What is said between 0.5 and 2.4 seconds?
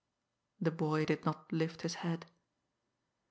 The boy did not lift his head.